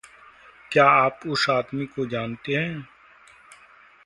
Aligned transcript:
क्या 0.71 0.85
आप 0.89 1.19
उस 1.27 1.49
आदमी 1.49 1.85
को 1.85 2.05
जानते 2.05 2.55
हैं? 2.55 2.87